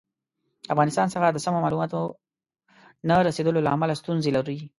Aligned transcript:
د 0.65 0.67
افغانستان 0.73 1.07
څخه 1.13 1.27
د 1.31 1.37
سمو 1.45 1.63
معلوماتو 1.63 2.01
نه 3.07 3.15
رسېدلو 3.27 3.63
له 3.65 3.69
امله 3.75 3.93
ستونزې 4.01 4.31
لري. 4.37 4.57